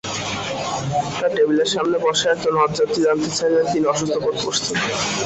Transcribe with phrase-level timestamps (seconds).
[1.11, 4.77] তাঁর টেবিলের সামনে বসা একজন হজযাত্রী জানতে চাইলেন, তিনি অসুস্থ বোধ করছেন।